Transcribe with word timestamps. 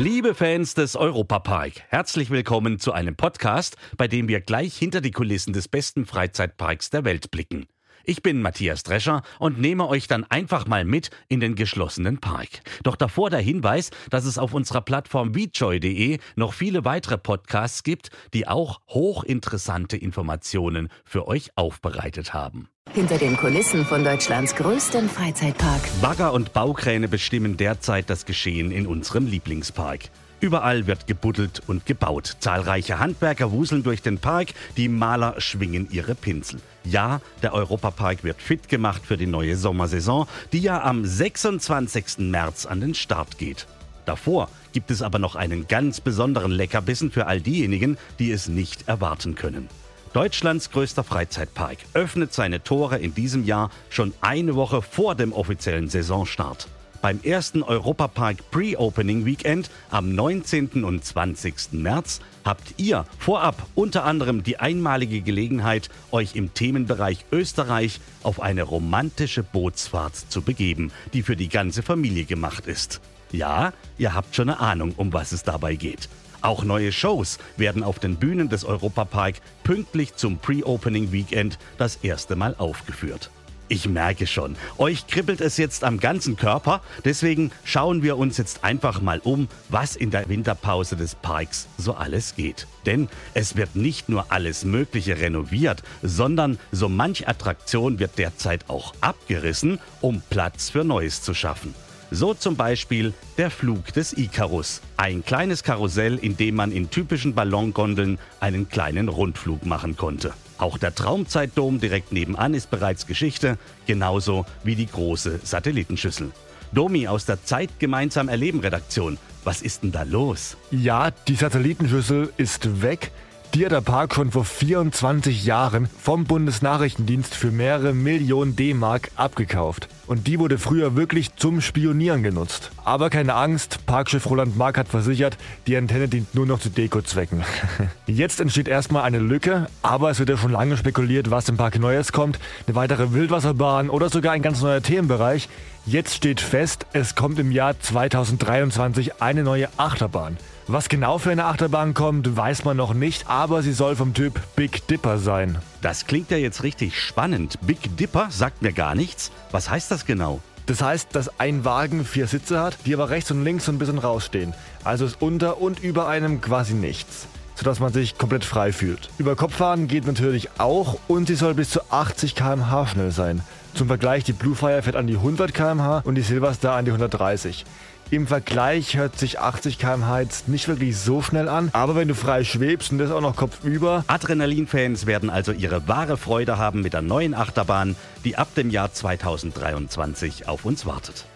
Liebe 0.00 0.36
Fans 0.36 0.74
des 0.74 0.94
Europapark, 0.94 1.72
herzlich 1.88 2.30
willkommen 2.30 2.78
zu 2.78 2.92
einem 2.92 3.16
Podcast, 3.16 3.76
bei 3.96 4.06
dem 4.06 4.28
wir 4.28 4.40
gleich 4.40 4.76
hinter 4.76 5.00
die 5.00 5.10
Kulissen 5.10 5.52
des 5.52 5.66
besten 5.66 6.06
Freizeitparks 6.06 6.90
der 6.90 7.04
Welt 7.04 7.32
blicken. 7.32 7.66
Ich 8.08 8.22
bin 8.22 8.40
Matthias 8.40 8.84
Drescher 8.84 9.20
und 9.38 9.60
nehme 9.60 9.86
euch 9.86 10.08
dann 10.08 10.24
einfach 10.24 10.66
mal 10.66 10.86
mit 10.86 11.10
in 11.28 11.40
den 11.40 11.54
geschlossenen 11.56 12.16
Park. 12.16 12.48
Doch 12.82 12.96
davor 12.96 13.28
der 13.28 13.40
Hinweis, 13.40 13.90
dass 14.08 14.24
es 14.24 14.38
auf 14.38 14.54
unserer 14.54 14.80
Plattform 14.80 15.34
vjoy.de 15.34 16.18
noch 16.34 16.54
viele 16.54 16.86
weitere 16.86 17.18
Podcasts 17.18 17.82
gibt, 17.82 18.08
die 18.32 18.48
auch 18.48 18.80
hochinteressante 18.88 19.98
Informationen 19.98 20.88
für 21.04 21.28
euch 21.28 21.50
aufbereitet 21.54 22.32
haben. 22.32 22.70
Hinter 22.94 23.18
den 23.18 23.36
Kulissen 23.36 23.84
von 23.84 24.02
Deutschlands 24.02 24.56
größtem 24.56 25.10
Freizeitpark. 25.10 25.82
Bagger 26.00 26.32
und 26.32 26.54
Baukräne 26.54 27.08
bestimmen 27.08 27.58
derzeit 27.58 28.08
das 28.08 28.24
Geschehen 28.24 28.70
in 28.70 28.86
unserem 28.86 29.26
Lieblingspark. 29.26 30.08
Überall 30.40 30.86
wird 30.86 31.08
gebuddelt 31.08 31.62
und 31.66 31.84
gebaut. 31.84 32.36
Zahlreiche 32.38 33.00
Handwerker 33.00 33.50
wuseln 33.50 33.82
durch 33.82 34.02
den 34.02 34.18
Park, 34.18 34.54
die 34.76 34.88
Maler 34.88 35.34
schwingen 35.40 35.88
ihre 35.90 36.14
Pinsel. 36.14 36.60
Ja, 36.84 37.20
der 37.42 37.54
Europapark 37.54 38.22
wird 38.22 38.40
fit 38.40 38.68
gemacht 38.68 39.02
für 39.04 39.16
die 39.16 39.26
neue 39.26 39.56
Sommersaison, 39.56 40.28
die 40.52 40.60
ja 40.60 40.82
am 40.82 41.04
26. 41.04 42.18
März 42.18 42.66
an 42.66 42.80
den 42.80 42.94
Start 42.94 43.38
geht. 43.38 43.66
Davor 44.06 44.48
gibt 44.72 44.92
es 44.92 45.02
aber 45.02 45.18
noch 45.18 45.34
einen 45.34 45.66
ganz 45.66 46.00
besonderen 46.00 46.52
Leckerbissen 46.52 47.10
für 47.10 47.26
all 47.26 47.40
diejenigen, 47.40 47.98
die 48.20 48.30
es 48.30 48.48
nicht 48.48 48.86
erwarten 48.88 49.34
können. 49.34 49.68
Deutschlands 50.12 50.70
größter 50.70 51.04
Freizeitpark 51.04 51.78
öffnet 51.94 52.32
seine 52.32 52.62
Tore 52.62 52.98
in 52.98 53.14
diesem 53.14 53.44
Jahr 53.44 53.70
schon 53.90 54.14
eine 54.20 54.54
Woche 54.54 54.82
vor 54.82 55.14
dem 55.14 55.32
offiziellen 55.32 55.88
Saisonstart. 55.88 56.68
Beim 57.00 57.20
ersten 57.22 57.62
Europapark 57.62 58.50
Pre-Opening 58.50 59.24
Weekend 59.24 59.70
am 59.88 60.16
19. 60.16 60.82
und 60.82 61.04
20. 61.04 61.72
März 61.72 62.20
habt 62.44 62.74
ihr 62.76 63.04
vorab 63.20 63.66
unter 63.76 64.04
anderem 64.04 64.42
die 64.42 64.58
einmalige 64.58 65.20
Gelegenheit, 65.20 65.90
euch 66.10 66.34
im 66.34 66.54
Themenbereich 66.54 67.24
Österreich 67.30 68.00
auf 68.24 68.40
eine 68.40 68.64
romantische 68.64 69.44
Bootsfahrt 69.44 70.16
zu 70.16 70.42
begeben, 70.42 70.90
die 71.12 71.22
für 71.22 71.36
die 71.36 71.48
ganze 71.48 71.82
Familie 71.82 72.24
gemacht 72.24 72.66
ist. 72.66 73.00
Ja, 73.30 73.72
ihr 73.96 74.14
habt 74.14 74.34
schon 74.34 74.48
eine 74.48 74.58
Ahnung, 74.58 74.94
um 74.96 75.12
was 75.12 75.30
es 75.30 75.44
dabei 75.44 75.76
geht. 75.76 76.08
Auch 76.40 76.64
neue 76.64 76.90
Shows 76.90 77.38
werden 77.56 77.84
auf 77.84 78.00
den 78.00 78.16
Bühnen 78.16 78.48
des 78.48 78.64
Europapark 78.64 79.36
pünktlich 79.62 80.16
zum 80.16 80.38
Pre-Opening 80.38 81.12
Weekend 81.12 81.60
das 81.78 81.96
erste 82.02 82.34
Mal 82.34 82.56
aufgeführt. 82.58 83.30
Ich 83.70 83.86
merke 83.86 84.26
schon, 84.26 84.56
euch 84.78 85.06
kribbelt 85.08 85.42
es 85.42 85.58
jetzt 85.58 85.84
am 85.84 86.00
ganzen 86.00 86.36
Körper, 86.36 86.80
deswegen 87.04 87.50
schauen 87.64 88.02
wir 88.02 88.16
uns 88.16 88.38
jetzt 88.38 88.64
einfach 88.64 89.02
mal 89.02 89.20
um, 89.22 89.46
was 89.68 89.94
in 89.94 90.10
der 90.10 90.26
Winterpause 90.30 90.96
des 90.96 91.14
Parks 91.14 91.68
so 91.76 91.92
alles 91.92 92.34
geht. 92.34 92.66
Denn 92.86 93.08
es 93.34 93.56
wird 93.56 93.76
nicht 93.76 94.08
nur 94.08 94.32
alles 94.32 94.64
Mögliche 94.64 95.18
renoviert, 95.18 95.82
sondern 96.02 96.58
so 96.72 96.88
manch 96.88 97.28
Attraktion 97.28 97.98
wird 97.98 98.16
derzeit 98.16 98.70
auch 98.70 98.94
abgerissen, 99.02 99.78
um 100.00 100.22
Platz 100.30 100.70
für 100.70 100.84
Neues 100.84 101.20
zu 101.20 101.34
schaffen. 101.34 101.74
So 102.10 102.32
zum 102.32 102.56
Beispiel 102.56 103.12
der 103.36 103.50
Flug 103.50 103.92
des 103.92 104.16
Icarus. 104.16 104.80
Ein 104.96 105.22
kleines 105.22 105.62
Karussell, 105.62 106.16
in 106.16 106.38
dem 106.38 106.54
man 106.54 106.72
in 106.72 106.88
typischen 106.88 107.34
Ballongondeln 107.34 108.18
einen 108.40 108.70
kleinen 108.70 109.10
Rundflug 109.10 109.66
machen 109.66 109.94
konnte. 109.98 110.32
Auch 110.58 110.76
der 110.76 110.94
Traumzeitdom 110.94 111.80
direkt 111.80 112.12
nebenan 112.12 112.52
ist 112.52 112.70
bereits 112.70 113.06
Geschichte, 113.06 113.58
genauso 113.86 114.44
wie 114.64 114.74
die 114.74 114.86
große 114.86 115.40
Satellitenschüssel. 115.44 116.32
Domi 116.72 117.08
aus 117.08 117.24
der 117.24 117.42
Zeit 117.44 117.70
gemeinsam 117.78 118.28
erleben 118.28 118.60
Redaktion. 118.60 119.18
Was 119.44 119.62
ist 119.62 119.82
denn 119.82 119.92
da 119.92 120.02
los? 120.02 120.56
Ja, 120.70 121.10
die 121.10 121.36
Satellitenschüssel 121.36 122.32
ist 122.36 122.82
weg. 122.82 123.12
Die 123.54 123.64
hat 123.64 123.72
der 123.72 123.80
Park 123.80 124.14
schon 124.14 124.30
vor 124.30 124.44
24 124.44 125.44
Jahren 125.44 125.88
vom 126.00 126.24
Bundesnachrichtendienst 126.24 127.34
für 127.34 127.50
mehrere 127.50 127.94
Millionen 127.94 128.56
D-Mark 128.56 129.10
abgekauft. 129.16 129.88
Und 130.06 130.26
die 130.26 130.38
wurde 130.38 130.58
früher 130.58 130.96
wirklich 130.96 131.34
zum 131.36 131.62
Spionieren 131.62 132.22
genutzt. 132.22 132.70
Aber 132.84 133.08
keine 133.08 133.34
Angst, 133.34 133.86
Parkchef 133.86 134.28
Roland 134.28 134.56
Mark 134.56 134.76
hat 134.76 134.88
versichert, 134.88 135.38
die 135.66 135.76
Antenne 135.76 136.08
dient 136.08 136.34
nur 136.34 136.46
noch 136.46 136.60
zu 136.60 136.68
Dekozwecken. 136.68 137.42
Jetzt 138.06 138.40
entsteht 138.40 138.68
erstmal 138.68 139.02
eine 139.02 139.18
Lücke, 139.18 139.68
aber 139.82 140.10
es 140.10 140.18
wird 140.18 140.28
ja 140.28 140.36
schon 140.36 140.52
lange 140.52 140.76
spekuliert, 140.76 141.30
was 141.30 141.48
im 141.48 141.56
Park 141.56 141.78
Neues 141.78 142.12
kommt. 142.12 142.38
Eine 142.66 142.76
weitere 142.76 143.12
Wildwasserbahn 143.12 143.88
oder 143.88 144.10
sogar 144.10 144.32
ein 144.32 144.42
ganz 144.42 144.60
neuer 144.60 144.82
Themenbereich. 144.82 145.48
Jetzt 145.86 146.14
steht 146.14 146.42
fest, 146.42 146.86
es 146.92 147.14
kommt 147.14 147.38
im 147.38 147.50
Jahr 147.50 147.80
2023 147.80 149.22
eine 149.22 149.42
neue 149.42 149.68
Achterbahn. 149.78 150.36
Was 150.70 150.90
genau 150.90 151.16
für 151.16 151.30
eine 151.30 151.46
Achterbahn 151.46 151.94
kommt, 151.94 152.36
weiß 152.36 152.66
man 152.66 152.76
noch 152.76 152.92
nicht, 152.92 153.26
aber 153.26 153.62
sie 153.62 153.72
soll 153.72 153.96
vom 153.96 154.12
Typ 154.12 154.38
Big 154.54 154.86
Dipper 154.86 155.16
sein. 155.16 155.56
Das 155.80 156.04
klingt 156.04 156.30
ja 156.30 156.36
jetzt 156.36 156.62
richtig 156.62 157.00
spannend. 157.00 157.58
Big 157.62 157.96
Dipper 157.96 158.26
sagt 158.28 158.60
mir 158.60 158.74
gar 158.74 158.94
nichts. 158.94 159.32
Was 159.50 159.70
heißt 159.70 159.90
das 159.90 160.04
genau? 160.04 160.42
Das 160.66 160.82
heißt, 160.82 161.08
dass 161.14 161.40
ein 161.40 161.64
Wagen 161.64 162.04
vier 162.04 162.26
Sitze 162.26 162.60
hat, 162.60 162.76
die 162.84 162.92
aber 162.92 163.08
rechts 163.08 163.30
und 163.30 163.44
links 163.44 163.64
so 163.64 163.72
ein 163.72 163.78
bisschen 163.78 163.96
rausstehen. 163.96 164.52
Also 164.84 165.06
ist 165.06 165.22
unter 165.22 165.58
und 165.58 165.80
über 165.80 166.06
einem 166.06 166.42
quasi 166.42 166.74
nichts 166.74 167.28
sodass 167.58 167.80
man 167.80 167.92
sich 167.92 168.16
komplett 168.16 168.44
frei 168.44 168.72
fühlt. 168.72 169.10
Über 169.18 169.34
Kopffahren 169.34 169.88
geht 169.88 170.06
natürlich 170.06 170.48
auch 170.58 170.96
und 171.08 171.26
sie 171.26 171.34
soll 171.34 171.54
bis 171.54 171.70
zu 171.70 171.80
80 171.90 172.36
km/h 172.36 172.86
schnell 172.86 173.10
sein. 173.10 173.42
Zum 173.74 173.88
Vergleich, 173.88 174.22
die 174.22 174.32
Bluefire 174.32 174.82
fährt 174.82 174.94
an 174.94 175.08
die 175.08 175.16
100 175.16 175.52
km/h 175.52 176.02
und 176.04 176.14
die 176.14 176.22
Silverstar 176.22 176.76
an 176.76 176.84
die 176.84 176.92
130. 176.92 177.64
Im 178.10 178.26
Vergleich 178.26 178.96
hört 178.96 179.18
sich 179.18 179.38
80 179.38 179.78
km/h 179.78 180.20
jetzt 180.20 180.48
nicht 180.48 180.66
wirklich 180.66 180.96
so 180.96 181.20
schnell 181.20 181.46
an, 181.46 181.68
aber 181.74 181.94
wenn 181.94 182.08
du 182.08 182.14
frei 182.14 182.42
schwebst 182.42 182.90
und 182.90 182.96
das 182.98 183.10
auch 183.10 183.20
noch 183.20 183.36
kopfüber. 183.36 184.02
Adrenalin-Fans 184.06 185.04
werden 185.04 185.28
also 185.28 185.52
ihre 185.52 185.86
wahre 185.88 186.16
Freude 186.16 186.56
haben 186.56 186.80
mit 186.80 186.94
der 186.94 187.02
neuen 187.02 187.34
Achterbahn, 187.34 187.96
die 188.24 188.36
ab 188.36 188.48
dem 188.56 188.70
Jahr 188.70 188.94
2023 188.94 190.48
auf 190.48 190.64
uns 190.64 190.86
wartet. 190.86 191.26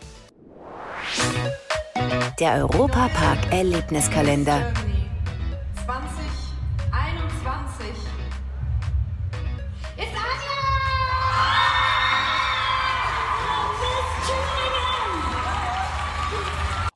Der 2.40 2.54
Europapark 2.54 3.52
Erlebniskalender. 3.52 4.72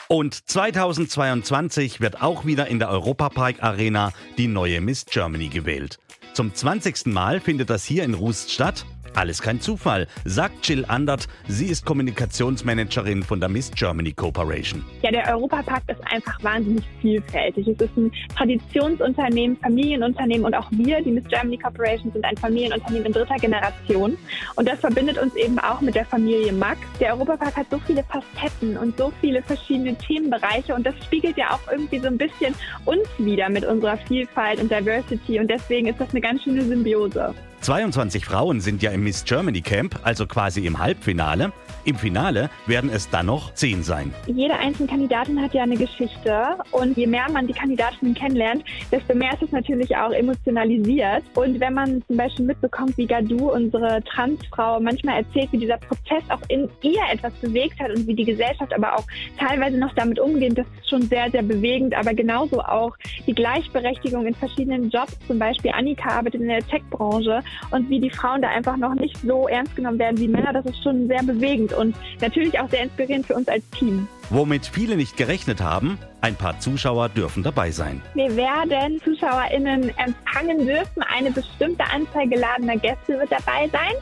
Und 0.09 0.49
2022 0.49 2.01
wird 2.01 2.23
auch 2.23 2.45
wieder 2.45 2.69
in 2.69 2.79
der 2.79 2.91
Europapark 2.91 3.63
Arena 3.63 4.13
die 4.39 4.47
neue 4.47 4.81
Miss 4.81 5.05
Germany 5.07 5.49
gewählt. 5.49 5.99
Zum 6.33 6.55
20. 6.55 7.07
Mal 7.07 7.41
findet 7.41 7.71
das 7.71 7.85
hier 7.85 8.05
in 8.05 8.15
Rust 8.15 8.53
statt 8.53 8.87
alles 9.17 9.41
kein 9.41 9.61
Zufall, 9.61 10.07
sagt 10.25 10.69
Jill 10.69 10.85
Andert. 10.87 11.27
Sie 11.49 11.67
ist 11.67 11.85
Kommunikationsmanagerin 11.85 13.23
von 13.23 13.41
der 13.41 13.49
Miss 13.49 13.71
Germany 13.71 14.13
Corporation. 14.13 14.85
Ja, 15.03 15.11
der 15.11 15.35
Europapark 15.35 15.83
ist 15.89 16.01
einfach 16.13 16.43
wahnsinnig 16.43 16.85
vielfältig. 17.01 17.67
Es 17.69 17.81
ist 17.81 17.97
ein 17.97 18.13
Traditionsunternehmen, 18.37 19.57
Familienunternehmen 19.59 20.45
und 20.45 20.55
auch 20.55 20.71
wir, 20.71 21.01
die 21.03 21.11
Miss 21.11 21.25
Germany 21.29 21.59
Corporation, 21.59 22.13
sind 22.13 22.25
ein 22.25 22.37
Familienunternehmen 22.37 23.07
in 23.07 23.13
dritter 23.13 23.37
Generation. 23.37 24.17
Und 24.57 24.69
das 24.69 24.81
verbindet 24.81 25.19
uns 25.19 25.35
eben 25.37 25.59
auch 25.59 25.81
mit 25.81 25.95
der 25.95 26.05
Familie 26.05 26.53
Mack. 26.53 26.79
Der 27.01 27.15
Europapark 27.15 27.57
hat 27.57 27.67
so 27.71 27.79
viele 27.87 28.05
Facetten 28.05 28.77
und 28.77 28.97
so 28.97 29.13
viele 29.21 29.43
verschiedene 29.43 29.95
Themenbereiche 29.97 30.75
und 30.75 30.87
das 30.87 30.95
spiegelt 31.05 31.37
ja 31.37 31.53
auch 31.53 31.71
irgendwie 31.71 31.99
so 31.99 32.07
ein 32.09 32.19
bisschen 32.19 32.55
uns 32.85 33.07
wieder 33.19 33.49
mit 33.49 33.65
unserer 33.65 33.97
Vielfalt 33.97 34.61
und 34.61 34.71
Diversity 34.71 35.41
und 35.41 35.49
deswegen 35.49 35.89
ist 35.89 36.01
das 36.01 36.11
eine 36.11 36.21
ganz 36.21 36.43
schöne 36.43 36.63
Symbiose. 36.63 37.35
22 37.61 38.25
Frauen 38.25 38.61
sind 38.61 38.83
ja 38.83 38.91
im 38.91 39.03
Miss 39.05 39.25
Germany 39.25 39.61
Camp, 39.61 39.99
also 40.03 40.27
quasi 40.27 40.67
im 40.67 40.79
Halbfinale. 40.79 41.53
Im 41.85 41.97
Finale 41.97 42.51
werden 42.67 42.91
es 42.91 43.09
dann 43.11 43.27
noch 43.27 43.55
10 43.55 43.85
sein. 43.85 44.13
Jede 44.27 44.55
einzelne 44.55 44.89
Kandidatin 44.89 45.41
hat 45.41 45.55
ja 45.55 45.63
eine 45.63 45.77
Geschichte 45.77 46.57
und 46.73 46.97
je 46.97 47.07
mehr 47.07 47.31
man 47.31 47.47
die 47.47 47.53
Kandidatinnen 47.53 48.15
kennenlernt, 48.15 48.65
desto 48.91 49.15
mehr 49.15 49.33
ist 49.35 49.43
es 49.43 49.53
natürlich 49.53 49.97
auch 49.97 50.11
emotionalisiert. 50.11 51.23
Und 51.35 51.61
wenn 51.61 51.75
man 51.75 52.03
zum 52.09 52.17
Beispiel 52.17 52.45
mitbekommt, 52.45 52.99
wie 52.99 53.07
Gadu, 53.07 53.53
unsere 53.53 54.03
Transfrau, 54.03 54.81
manchmal 54.81 55.23
erzählt, 55.23 55.53
wie 55.53 55.59
dieser 55.59 55.79
Prozess 55.79 56.25
auch 56.29 56.43
in 56.49 56.69
ihr 56.83 57.01
etwas 57.13 57.33
bewegt 57.35 57.79
hat 57.79 57.91
und 57.91 58.07
wie 58.07 58.15
die 58.15 58.25
Gesellschaft 58.25 58.73
aber 58.75 58.97
auch 58.97 59.05
teilweise 59.39 59.79
noch 59.79 59.95
damit 59.95 60.19
umgeht, 60.19 60.59
das 60.59 60.67
ist 60.81 60.91
schon 60.91 61.03
sehr, 61.03 61.31
sehr 61.31 61.43
bewegend. 61.43 61.95
Aber 61.95 62.15
genauso 62.15 62.61
auch 62.61 62.97
die 63.27 63.35
Gleichberechtigung 63.35 64.27
in 64.27 64.35
verschiedenen 64.35 64.91
Jobs. 64.91 65.17
Zum 65.29 65.39
Beispiel 65.39 65.71
Annika 65.73 66.11
arbeitet 66.11 66.41
in 66.41 66.49
der 66.49 66.67
Tech-Branche 66.67 67.43
und 67.71 67.89
wie 67.91 68.01
die 68.01 68.11
Frauen 68.11 68.43
da 68.43 68.49
einfach 68.49 68.77
noch 68.77 68.95
nicht 68.95 69.17
so 69.25 69.49
ernst 69.49 69.77
genommen 69.77 69.99
werden 69.99 70.19
wie 70.19 70.29
Männer, 70.29 70.53
das 70.53 70.67
ist 70.67 70.83
schon 70.83 71.07
sehr 71.09 71.23
bewegend 71.23 71.73
und 71.73 71.97
natürlich 72.21 72.59
auch 72.59 72.69
sehr 72.71 72.83
inspirierend 72.83 73.27
für 73.27 73.35
uns 73.35 73.49
als 73.49 73.69
Team. 73.71 74.09
Womit 74.31 74.67
viele 74.67 74.97
nicht 74.97 75.17
gerechnet 75.17 75.61
haben, 75.61 75.99
ein 76.21 76.35
paar 76.35 76.59
Zuschauer 76.59 77.09
dürfen 77.09 77.45
dabei 77.45 77.71
sein. 77.71 78.03
Wir 78.15 78.35
werden 78.37 79.01
ZuschauerInnen 79.05 79.93
empfangen 79.97 80.67
dürfen. 80.67 81.03
Eine 81.17 81.31
bestimmte 81.31 81.85
Anzahl 81.85 82.29
geladener 82.29 82.77
Gäste 82.77 83.19
wird 83.19 83.31
dabei 83.31 83.69
sein. 83.71 83.93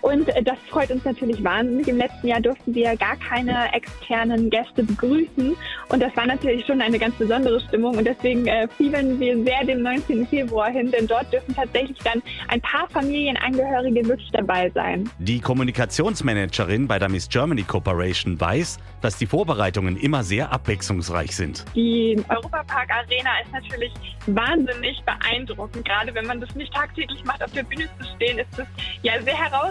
Und 0.00 0.28
äh, 0.28 0.42
das 0.42 0.56
freut 0.68 0.90
uns 0.90 1.04
natürlich 1.04 1.42
wahnsinnig. 1.42 1.88
Im 1.88 1.98
letzten 1.98 2.28
Jahr 2.28 2.40
durften 2.40 2.74
wir 2.74 2.96
gar 2.96 3.16
keine 3.16 3.72
externen 3.72 4.50
Gäste 4.50 4.82
begrüßen. 4.82 5.56
Und 5.88 6.02
das 6.02 6.14
war 6.16 6.26
natürlich 6.26 6.66
schon 6.66 6.80
eine 6.80 6.98
ganz 6.98 7.14
besondere 7.16 7.60
Stimmung. 7.60 7.96
Und 7.96 8.04
deswegen 8.04 8.46
äh, 8.46 8.68
fiebern 8.76 9.18
wir 9.18 9.42
sehr 9.44 9.64
dem 9.64 9.82
19. 9.82 10.26
Februar 10.26 10.70
hin, 10.70 10.90
denn 10.90 11.06
dort 11.06 11.32
dürfen 11.32 11.54
tatsächlich 11.54 11.98
dann 11.98 12.22
ein 12.48 12.60
paar 12.60 12.88
Familienangehörige 12.90 14.06
wirklich 14.06 14.30
dabei 14.32 14.70
sein. 14.70 15.08
Die 15.18 15.40
Kommunikationsmanagerin 15.40 16.86
bei 16.86 16.98
der 16.98 17.08
Miss 17.08 17.28
Germany 17.28 17.62
Corporation 17.62 18.40
weiß, 18.40 18.78
dass 19.00 19.16
die 19.18 19.26
Vorbereitungen 19.26 19.96
immer 19.96 20.24
sehr 20.24 20.52
abwechslungsreich 20.52 21.34
sind. 21.36 21.64
Die 21.74 22.16
Europapark 22.28 22.90
Arena 22.90 23.30
ist 23.42 23.52
natürlich 23.52 23.92
wahnsinnig 24.26 25.02
beeindruckend. 25.04 25.84
Gerade 25.84 26.14
wenn 26.14 26.26
man 26.26 26.40
das 26.40 26.54
nicht 26.54 26.72
tagtäglich 26.72 27.24
macht, 27.24 27.42
auf 27.42 27.52
der 27.52 27.62
Bühne 27.62 27.88
zu 27.98 28.06
stehen, 28.16 28.38
ist 28.38 28.58
es 28.58 28.66
ja 29.02 29.20
sehr 29.22 29.36
herausfordernd. 29.36 29.65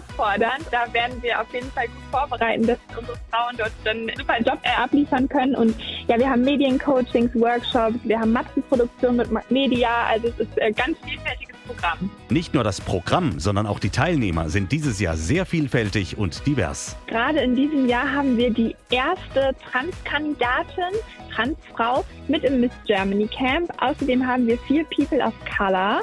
Da 0.72 0.94
werden 0.94 1.22
wir 1.22 1.40
auf 1.40 1.54
jeden 1.54 1.72
Fall 1.72 1.88
gut 1.88 2.04
vorbereiten, 2.12 2.68
dass 2.68 2.78
unsere 2.98 3.18
Frauen 3.32 3.56
dort 3.58 3.72
dann 3.84 3.98
einen 3.98 4.18
super 4.18 4.40
Job 4.40 4.60
abliefern 4.78 5.30
können. 5.30 5.56
Und 5.56 5.76
ja, 6.08 6.18
wir 6.18 6.30
haben 6.30 6.42
Mediencoachings, 6.42 7.34
Workshops, 7.36 7.98
wir 8.04 8.20
haben 8.20 8.32
Maskenproduktion 8.32 9.18
mit 9.18 9.52
Media. 9.52 10.06
Also 10.08 10.28
es 10.30 10.40
ist 10.40 10.62
ein 10.62 10.74
ganz 10.76 10.98
vielfältiges 11.00 11.56
Programm. 11.68 12.10
Nicht 12.30 12.54
nur 12.54 12.64
das 12.64 12.82
Programm, 12.82 13.40
sondern 13.40 13.66
auch 13.68 13.80
die 13.80 13.90
Teilnehmer 13.90 14.50
sind 14.50 14.72
dieses 14.72 15.00
Jahr 15.00 15.16
sehr 15.18 15.46
vielfältig 15.46 16.18
und 16.18 16.46
divers. 16.46 16.96
Gerade 17.08 17.40
in 17.40 17.56
diesem 17.56 17.88
Jahr 17.88 18.12
haben 18.12 18.38
wir 18.38 18.52
die 18.52 18.76
erste 18.92 19.56
Trans-Kandidatin, 19.72 20.94
Transfrau, 21.34 22.06
mit 22.28 22.44
im 22.44 22.62
Miss 22.62 22.72
Germany 22.86 23.28
Camp. 23.28 23.72
Außerdem 23.82 24.26
haben 24.26 24.48
wir 24.48 24.58
vier 24.60 24.86
People 24.96 25.20
of 25.20 25.34
Color. 25.58 26.02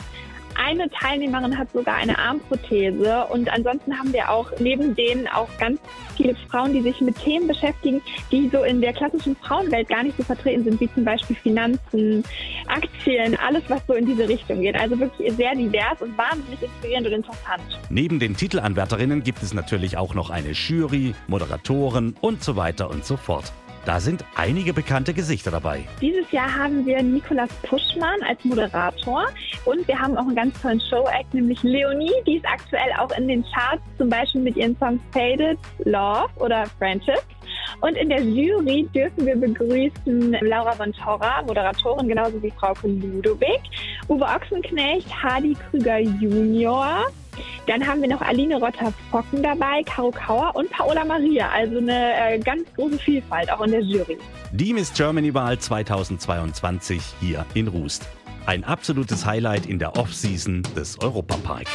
Eine 0.54 0.88
Teilnehmerin 0.90 1.56
hat 1.56 1.72
sogar 1.72 1.96
eine 1.96 2.19
Armprothese 2.19 3.26
und 3.31 3.50
ansonsten 3.52 3.99
haben 3.99 4.12
wir 4.12 4.31
auch 4.31 4.50
neben 4.58 4.94
denen 4.94 5.26
auch 5.28 5.49
ganz 5.58 5.81
viele 6.16 6.34
Frauen, 6.50 6.72
die 6.72 6.82
sich 6.82 7.00
mit 7.00 7.19
Themen 7.19 7.49
beschäftigen, 7.49 8.02
die 8.31 8.49
so 8.49 8.62
in 8.62 8.81
der 8.81 8.93
klassischen 8.93 9.37
Frauenwelt 9.37 9.88
gar 9.88 10.02
nicht 10.02 10.16
so 10.16 10.22
vertreten 10.22 10.64
sind, 10.64 10.81
wie 10.81 10.93
zum 10.93 11.04
Beispiel 11.04 11.37
Finanzen, 11.37 12.22
Aktien, 12.69 13.37
alles, 13.38 13.62
was 13.69 13.81
so 13.87 13.94
in 13.94 14.06
diese 14.06 14.28
Richtung 14.28 14.60
geht. 14.60 14.76
Also 14.76 14.99
wirklich 14.99 15.32
sehr 15.34 15.54
divers 15.54 16.00
und 16.00 16.16
wahnsinnig 16.16 16.62
inspirierend 16.62 17.06
und 17.06 17.12
interessant. 17.14 17.62
Neben 17.88 18.19
den 18.19 18.37
Titelanwärterinnen 18.37 19.22
gibt 19.22 19.43
es 19.43 19.54
natürlich 19.54 19.96
auch 19.96 20.14
noch 20.14 20.31
eine 20.31 20.50
Jury, 20.52 21.14
Moderatoren 21.28 22.14
und 22.20 22.43
so 22.43 22.56
weiter 22.56 22.90
und 22.90 23.04
so 23.04 23.16
fort. 23.16 23.52
Da 23.84 23.99
sind 23.99 24.25
einige 24.37 24.73
bekannte 24.73 25.12
Gesichter 25.12 25.50
dabei. 25.50 25.84
Dieses 26.00 26.31
Jahr 26.31 26.55
haben 26.55 26.87
wir 26.87 27.02
Nikolas 27.02 27.50
Puschmann 27.64 28.23
als 28.23 28.44
Moderator 28.44 29.26
und 29.64 29.87
wir 29.88 29.99
haben 29.99 30.17
auch 30.17 30.23
einen 30.23 30.37
ganz 30.37 30.61
tollen 30.62 30.81
Show-Act, 30.88 31.34
nämlich 31.34 31.61
Leonie, 31.64 32.12
die 32.25 32.37
ist 32.37 32.46
aktuell 32.46 32.93
auch 33.00 33.11
in 33.19 33.26
den 33.26 33.44
Charts, 33.52 33.82
zum 33.99 34.08
Beispiel 34.08 34.40
mit 34.40 34.56
ihren 34.56 34.76
Songs 34.79 35.00
Faded, 35.12 35.58
Love 35.84 36.31
oder 36.37 36.67
Friendship. 36.79 37.23
Und 37.81 37.96
in 37.96 38.08
der 38.08 38.23
Jury 38.23 38.88
dürfen 38.94 39.26
wir 39.26 39.34
begrüßen 39.34 40.37
Laura 40.43 40.73
von 40.73 40.93
Torra, 40.93 41.43
Moderatorin, 41.43 42.06
genauso 42.06 42.40
wie 42.40 42.52
Frau 42.52 42.75
Ludovic, 42.85 43.62
Uwe 44.08 44.25
Ochsenknecht, 44.25 45.08
Hardy 45.23 45.56
Krüger 45.70 45.99
Junior, 45.99 47.06
dann 47.67 47.87
haben 47.87 48.00
wir 48.00 48.09
noch 48.09 48.21
Aline 48.21 48.56
Rotter-Focken 48.56 49.43
dabei, 49.43 49.83
Caro 49.85 50.11
Kauer 50.11 50.55
und 50.55 50.71
Paola 50.71 51.05
Maria. 51.05 51.50
Also 51.50 51.79
eine 51.79 52.35
äh, 52.35 52.39
ganz 52.39 52.62
große 52.77 52.99
Vielfalt 52.99 53.50
auch 53.53 53.61
in 53.62 53.73
der 53.73 53.83
Jury. 53.83 54.19
Die 54.53 54.73
Miss 54.73 54.93
Germany-Wahl 54.93 55.59
2022 55.59 57.00
hier 57.21 57.47
in 57.55 57.69
Rust. 57.69 58.06
Ein 58.47 58.65
absolutes 58.65 59.25
Highlight 59.25 59.67
in 59.67 59.79
der 59.79 59.97
Off-Season 59.97 60.62
des 60.77 61.00
Europapark. 61.00 61.67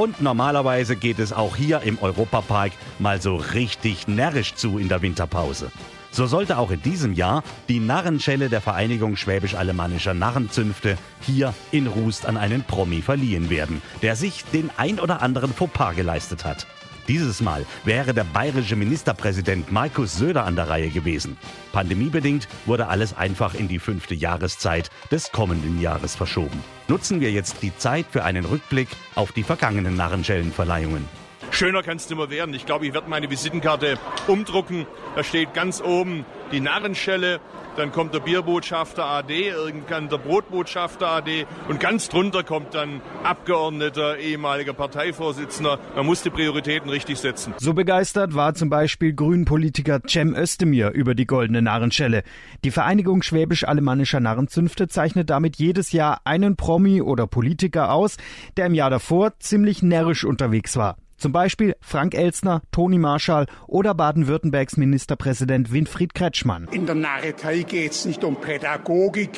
Und 0.00 0.22
normalerweise 0.22 0.96
geht 0.96 1.18
es 1.18 1.30
auch 1.30 1.56
hier 1.56 1.82
im 1.82 1.98
Europapark 2.00 2.72
mal 2.98 3.20
so 3.20 3.36
richtig 3.36 4.08
närrisch 4.08 4.54
zu 4.54 4.78
in 4.78 4.88
der 4.88 5.02
Winterpause. 5.02 5.70
So 6.12 6.26
sollte 6.26 6.58
auch 6.58 6.70
in 6.70 6.82
diesem 6.82 7.12
Jahr 7.12 7.44
die 7.68 7.80
Narrenschelle 7.80 8.48
der 8.48 8.60
Vereinigung 8.60 9.16
Schwäbisch-Alemannischer 9.16 10.14
Narrenzünfte 10.14 10.98
hier 11.20 11.54
in 11.70 11.86
Rust 11.86 12.26
an 12.26 12.36
einen 12.36 12.64
Promi 12.64 13.00
verliehen 13.00 13.48
werden, 13.48 13.80
der 14.02 14.16
sich 14.16 14.44
den 14.52 14.70
ein 14.76 14.98
oder 14.98 15.22
anderen 15.22 15.52
Fauxpas 15.54 15.94
geleistet 15.94 16.44
hat. 16.44 16.66
Dieses 17.08 17.40
Mal 17.40 17.66
wäre 17.84 18.14
der 18.14 18.24
bayerische 18.24 18.76
Ministerpräsident 18.76 19.72
Markus 19.72 20.16
Söder 20.16 20.44
an 20.44 20.54
der 20.54 20.68
Reihe 20.68 20.90
gewesen. 20.90 21.36
Pandemiebedingt 21.72 22.46
wurde 22.66 22.88
alles 22.88 23.16
einfach 23.16 23.54
in 23.54 23.66
die 23.66 23.78
fünfte 23.78 24.14
Jahreszeit 24.14 24.90
des 25.10 25.32
kommenden 25.32 25.80
Jahres 25.80 26.14
verschoben. 26.14 26.62
Nutzen 26.88 27.20
wir 27.20 27.32
jetzt 27.32 27.62
die 27.62 27.76
Zeit 27.76 28.06
für 28.10 28.24
einen 28.24 28.44
Rückblick 28.44 28.88
auf 29.14 29.32
die 29.32 29.42
vergangenen 29.42 29.96
Narrenschellenverleihungen. 29.96 31.04
Schöner 31.50 31.82
kann 31.82 31.96
es 31.96 32.08
nicht 32.08 32.18
mehr 32.18 32.30
werden. 32.30 32.54
Ich 32.54 32.66
glaube, 32.66 32.86
ich 32.86 32.94
werde 32.94 33.08
meine 33.08 33.30
Visitenkarte 33.30 33.98
umdrucken. 34.26 34.86
Da 35.16 35.24
steht 35.24 35.54
ganz 35.54 35.82
oben 35.82 36.24
die 36.52 36.60
Narrenschelle, 36.60 37.40
dann 37.76 37.92
kommt 37.92 38.14
der 38.14 38.20
Bierbotschafter 38.20 39.04
AD, 39.04 39.48
irgendwann 39.48 40.08
der 40.08 40.18
Brotbotschafter 40.18 41.08
AD 41.08 41.46
und 41.68 41.80
ganz 41.80 42.08
drunter 42.08 42.42
kommt 42.42 42.74
dann 42.74 43.00
Abgeordneter, 43.22 44.18
ehemaliger 44.18 44.72
Parteivorsitzender. 44.72 45.78
Man 45.94 46.06
muss 46.06 46.22
die 46.22 46.30
Prioritäten 46.30 46.90
richtig 46.90 47.18
setzen. 47.18 47.54
So 47.58 47.72
begeistert 47.72 48.34
war 48.34 48.54
zum 48.54 48.70
Beispiel 48.70 49.12
Grünpolitiker 49.12 50.00
Cem 50.06 50.34
Özdemir 50.34 50.90
über 50.90 51.14
die 51.14 51.26
goldene 51.26 51.62
Narrenschelle. 51.62 52.24
Die 52.64 52.70
Vereinigung 52.70 53.22
Schwäbisch-Alemannischer 53.22 54.20
Narrenzünfte 54.20 54.88
zeichnet 54.88 55.30
damit 55.30 55.56
jedes 55.56 55.92
Jahr 55.92 56.20
einen 56.24 56.56
Promi 56.56 57.00
oder 57.02 57.26
Politiker 57.26 57.92
aus, 57.92 58.16
der 58.56 58.66
im 58.66 58.74
Jahr 58.74 58.90
davor 58.90 59.38
ziemlich 59.38 59.82
närrisch 59.82 60.24
unterwegs 60.24 60.76
war. 60.76 60.96
Zum 61.20 61.32
Beispiel 61.32 61.76
Frank 61.82 62.14
Elstner, 62.14 62.62
Toni 62.72 62.96
Marschall 62.96 63.44
oder 63.66 63.92
Baden-Württembergs 63.92 64.78
Ministerpräsident 64.78 65.70
Winfried 65.70 66.14
Kretschmann. 66.14 66.66
In 66.72 66.86
der 66.86 66.94
Narretei 66.94 67.62
geht 67.62 67.92
es 67.92 68.06
nicht 68.06 68.24
um 68.24 68.36
Pädagogik, 68.40 69.32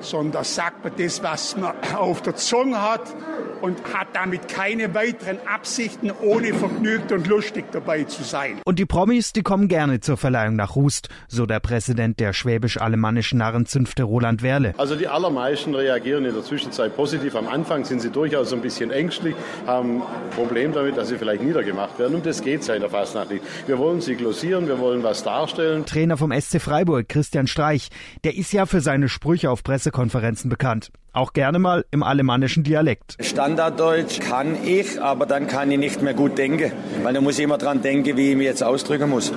sondern 0.00 0.44
sagt 0.44 0.84
man 0.84 0.92
das, 0.96 1.22
was 1.22 1.56
man 1.56 1.74
auf 1.96 2.22
der 2.22 2.36
Zunge 2.36 2.80
hat 2.80 3.14
und 3.60 3.78
hat 3.92 4.08
damit 4.12 4.48
keine 4.48 4.94
weiteren 4.94 5.38
Absichten, 5.46 6.10
ohne 6.22 6.54
vergnügt 6.54 7.12
und 7.12 7.26
lustig 7.26 7.66
dabei 7.72 8.04
zu 8.04 8.22
sein. 8.22 8.60
Und 8.64 8.78
die 8.78 8.86
Promis, 8.86 9.32
die 9.32 9.42
kommen 9.42 9.68
gerne 9.68 10.00
zur 10.00 10.16
Verleihung 10.16 10.56
nach 10.56 10.74
Hust, 10.74 11.08
so 11.28 11.46
der 11.46 11.60
Präsident 11.60 12.20
der 12.20 12.32
schwäbisch-alemannischen 12.32 13.38
Narrenzünfte 13.38 14.02
Roland 14.02 14.42
Werle. 14.42 14.74
Also 14.76 14.96
die 14.96 15.08
allermeisten 15.08 15.74
reagieren 15.74 16.24
in 16.24 16.34
der 16.34 16.42
Zwischenzeit 16.42 16.96
positiv. 16.96 17.34
Am 17.34 17.48
Anfang 17.48 17.84
sind 17.84 18.00
sie 18.00 18.10
durchaus 18.10 18.52
ein 18.52 18.60
bisschen 18.60 18.90
ängstlich, 18.90 19.34
haben 19.66 20.02
ein 20.02 20.30
Problem 20.34 20.72
damit, 20.72 20.96
dass 20.96 21.08
sie 21.08 21.18
vielleicht 21.18 21.42
niedergemacht 21.42 21.98
werden. 21.98 22.16
Und 22.16 22.26
das 22.26 22.42
geht 22.42 22.64
seit 22.64 22.82
der 22.82 22.90
Fastnacht 22.90 23.30
nicht. 23.30 23.44
Wir 23.66 23.78
wollen 23.78 24.00
sie 24.00 24.14
glosieren, 24.16 24.68
wir 24.68 24.78
wollen 24.78 25.02
was 25.02 25.22
darstellen. 25.22 25.84
Trainer 25.86 26.16
vom 26.16 26.32
SC 26.32 26.60
Freiburg, 26.60 27.08
Christian 27.08 27.46
Streich, 27.46 27.88
der 28.24 28.36
ist 28.36 28.52
ja 28.52 28.66
für 28.66 28.80
seine 28.80 29.08
Sprüche 29.08 29.50
auf 29.50 29.62
Pressekonferenzen 29.86 30.50
bekannt. 30.50 30.90
Auch 31.12 31.32
gerne 31.32 31.58
mal 31.60 31.84
im 31.92 32.02
alemannischen 32.02 32.64
Dialekt. 32.64 33.16
Standarddeutsch 33.20 34.18
kann 34.20 34.56
ich, 34.66 35.00
aber 35.00 35.26
dann 35.26 35.46
kann 35.46 35.70
ich 35.70 35.78
nicht 35.78 36.02
mehr 36.02 36.14
gut 36.14 36.36
denken. 36.36 36.72
Weil 37.02 37.14
da 37.14 37.20
muss 37.20 37.38
ich 37.38 37.44
immer 37.44 37.58
dran 37.58 37.82
denken, 37.82 38.16
wie 38.16 38.30
ich 38.32 38.36
mich 38.36 38.46
jetzt 38.46 38.64
ausdrücken 38.64 39.10
muss. 39.10 39.32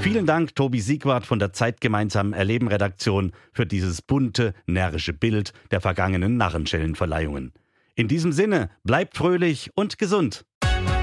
Vielen 0.00 0.26
Dank, 0.26 0.54
Tobi 0.54 0.80
Siegwart 0.80 1.26
von 1.26 1.38
der 1.38 1.52
Zeit 1.52 1.80
gemeinsamen 1.80 2.32
Erleben 2.32 2.68
Redaktion 2.68 3.32
für 3.52 3.66
dieses 3.66 4.00
bunte, 4.00 4.54
närrische 4.66 5.12
Bild 5.12 5.52
der 5.70 5.80
vergangenen 5.80 6.36
Narrenschellenverleihungen. 6.38 7.52
In 7.96 8.08
diesem 8.08 8.32
Sinne, 8.32 8.70
bleibt 8.82 9.16
fröhlich 9.16 9.70
und 9.74 9.98
gesund. 9.98 10.44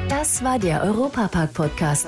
Das 0.10 0.44
war 0.44 0.58
der 0.60 0.84
Europapark 0.84 1.54
Podcast. 1.54 2.08